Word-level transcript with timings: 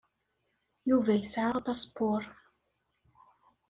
Yuba 0.89 1.11
yesɛa 1.15 1.51
apaspuṛ. 1.59 2.23